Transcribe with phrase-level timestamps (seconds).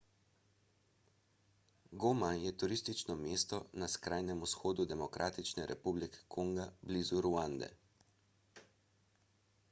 [2.03, 7.69] goma je turistično mesto na skrajnem vzhodu demokratične republike kongo blizu ruande